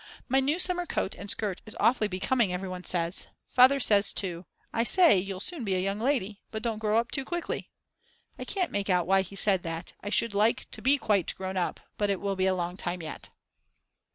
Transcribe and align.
My 0.27 0.39
new 0.39 0.57
summer 0.57 0.87
coat 0.87 1.13
and 1.13 1.29
skirt 1.29 1.61
is 1.67 1.77
awfully 1.79 2.07
becoming 2.07 2.51
everyone 2.51 2.83
says. 2.83 3.27
Father 3.47 3.79
says 3.79 4.11
too: 4.11 4.47
"I 4.73 4.81
say, 4.81 5.15
you'll 5.19 5.39
soon 5.39 5.63
be 5.63 5.75
a 5.75 5.79
young 5.79 5.99
lady! 5.99 6.41
But 6.49 6.63
don't 6.63 6.79
grow 6.79 6.97
up 6.97 7.11
too 7.11 7.23
quickly!" 7.23 7.69
I 8.39 8.43
can't 8.43 8.71
make 8.71 8.89
out 8.89 9.05
why 9.05 9.21
he 9.21 9.35
said 9.35 9.61
that; 9.61 9.93
I 10.01 10.09
should 10.09 10.33
like 10.33 10.67
to 10.71 10.81
be 10.81 10.97
quite 10.97 11.35
grown 11.35 11.55
up; 11.55 11.79
but 11.99 12.09
it 12.09 12.19
will 12.19 12.35
be 12.35 12.47
a 12.47 12.55
long 12.55 12.77
time 12.77 13.03
yet. 13.03 13.29